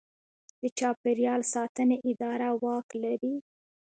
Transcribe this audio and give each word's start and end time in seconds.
د 0.61 0.63
چاپیریال 0.79 1.41
ساتنې 1.53 1.97
اداره 2.11 2.49
واک 2.63 2.87
لري؟ 3.03 3.35